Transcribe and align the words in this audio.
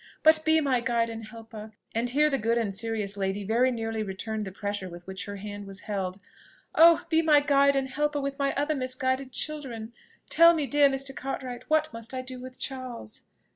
But 0.23 0.43
be 0.43 0.59
my 0.61 0.79
guide 0.79 1.11
and 1.11 1.25
helper" 1.27 1.73
and 1.93 2.09
here 2.09 2.27
the 2.31 2.39
good 2.39 2.57
and 2.57 2.73
serious 2.73 3.17
lady 3.17 3.43
very 3.43 3.69
nearly 3.69 4.01
returned 4.01 4.45
the 4.45 4.51
pressure 4.51 4.89
with 4.89 5.05
which 5.05 5.25
her 5.25 5.35
hand 5.35 5.67
was 5.67 5.81
held, 5.81 6.19
"oh! 6.73 7.05
be 7.09 7.21
my 7.21 7.39
guide 7.39 7.75
and 7.75 7.87
helper 7.87 8.19
with 8.19 8.39
my 8.39 8.51
other 8.55 8.73
misguided 8.73 9.31
children! 9.31 9.93
Tell 10.31 10.55
me, 10.55 10.65
dear 10.65 10.89
Mr. 10.89 11.15
Cartwright, 11.15 11.69
what 11.69 11.93
must 11.93 12.15
I 12.15 12.23
do 12.23 12.39
with 12.39 12.59
Charles?" 12.59 13.25